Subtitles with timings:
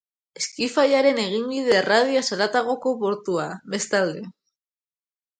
[0.39, 4.23] Eskifaiaren eginbide erradioaz haratagoko portua, bestalde.